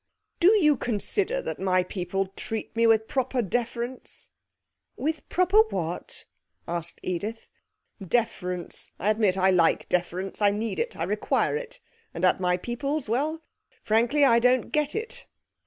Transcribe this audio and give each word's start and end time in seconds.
Do 0.39 0.53
you 0.57 0.77
consider 0.77 1.43
that 1.43 1.59
my 1.59 1.83
people 1.83 2.25
treat 2.29 2.75
me 2.75 2.87
with 2.87 3.07
proper 3.07 3.43
deference?' 3.43 4.31
'With 4.97 5.29
proper 5.29 5.61
what?' 5.69 6.25
asked 6.67 6.99
Edith. 7.03 7.47
'Deference. 8.03 8.89
I 8.97 9.11
admit 9.11 9.37
I 9.37 9.51
like 9.51 9.87
deference. 9.89 10.41
I 10.41 10.49
need 10.49 10.79
it 10.79 10.97
I 10.97 11.03
require 11.03 11.55
it; 11.55 11.79
and 12.15 12.25
at 12.25 12.39
my 12.41 12.57
people's 12.57 13.09
well, 13.09 13.43
frankly, 13.83 14.25
I 14.25 14.39
don't 14.39 14.71
get 14.71 14.95
it.' 14.95 15.27